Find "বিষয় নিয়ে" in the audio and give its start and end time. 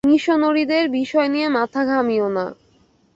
0.89-1.47